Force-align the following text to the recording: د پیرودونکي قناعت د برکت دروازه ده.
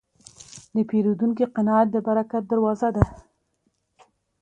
د 0.75 0.77
پیرودونکي 0.89 1.45
قناعت 1.55 1.87
د 1.91 1.95
برکت 2.07 2.43
دروازه 2.51 2.89
ده. 2.95 3.03